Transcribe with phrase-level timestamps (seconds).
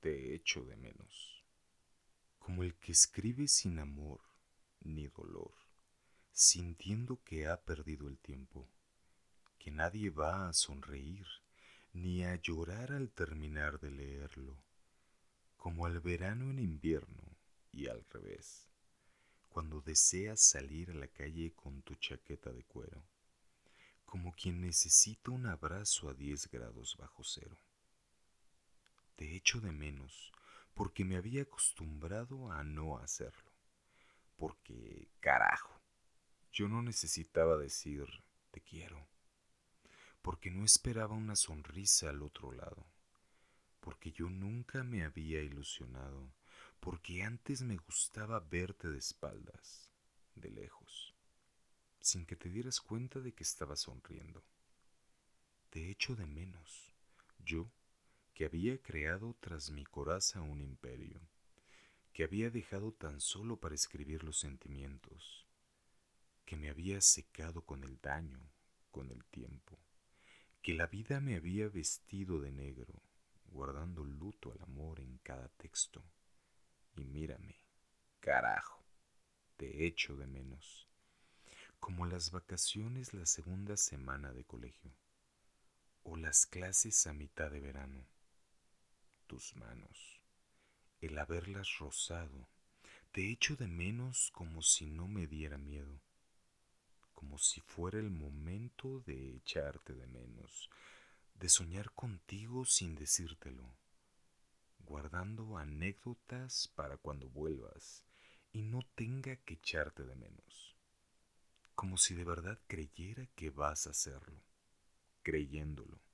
[0.00, 1.44] te echo de menos.
[2.38, 4.20] Como el que escribe sin amor
[4.80, 5.52] ni dolor,
[6.32, 8.68] sintiendo que ha perdido el tiempo,
[9.58, 11.26] que nadie va a sonreír
[11.92, 14.56] ni a llorar al terminar de leerlo,
[15.56, 17.36] como al verano en invierno
[17.72, 18.68] y al revés,
[19.48, 23.02] cuando deseas salir a la calle con tu chaqueta de cuero,
[24.04, 27.58] como quien necesita un abrazo a 10 grados bajo cero.
[29.18, 30.30] Te echo de menos
[30.74, 33.50] porque me había acostumbrado a no hacerlo.
[34.36, 35.80] Porque, carajo,
[36.52, 38.06] yo no necesitaba decir
[38.52, 39.08] te quiero.
[40.22, 42.86] Porque no esperaba una sonrisa al otro lado.
[43.80, 46.32] Porque yo nunca me había ilusionado.
[46.78, 49.90] Porque antes me gustaba verte de espaldas,
[50.36, 51.12] de lejos,
[52.00, 54.44] sin que te dieras cuenta de que estaba sonriendo.
[55.70, 56.92] Te echo de menos.
[57.40, 57.68] Yo
[58.38, 61.20] que había creado tras mi coraza un imperio,
[62.12, 65.44] que había dejado tan solo para escribir los sentimientos,
[66.44, 68.38] que me había secado con el daño,
[68.92, 69.76] con el tiempo,
[70.62, 73.02] que la vida me había vestido de negro,
[73.46, 76.00] guardando luto al amor en cada texto.
[76.94, 77.56] Y mírame,
[78.20, 78.84] carajo,
[79.56, 80.86] te echo de menos,
[81.80, 84.92] como las vacaciones la segunda semana de colegio,
[86.04, 88.06] o las clases a mitad de verano
[89.28, 90.20] tus manos,
[91.00, 92.48] el haberlas rozado,
[93.12, 96.00] te echo de menos como si no me diera miedo,
[97.14, 100.70] como si fuera el momento de echarte de menos,
[101.34, 103.70] de soñar contigo sin decírtelo,
[104.78, 108.04] guardando anécdotas para cuando vuelvas
[108.52, 110.74] y no tenga que echarte de menos,
[111.74, 114.42] como si de verdad creyera que vas a hacerlo,
[115.22, 116.07] creyéndolo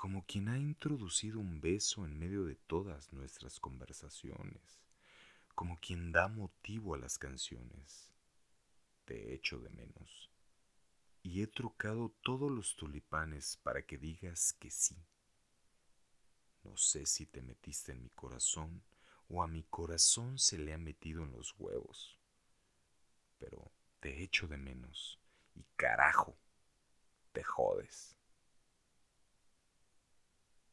[0.00, 4.80] como quien ha introducido un beso en medio de todas nuestras conversaciones,
[5.54, 8.10] como quien da motivo a las canciones.
[9.04, 10.30] Te echo de menos.
[11.22, 14.96] Y he trucado todos los tulipanes para que digas que sí.
[16.64, 18.82] No sé si te metiste en mi corazón
[19.28, 22.18] o a mi corazón se le ha metido en los huevos.
[23.38, 25.20] Pero te echo de menos
[25.54, 26.38] y carajo,
[27.34, 28.16] te jodes.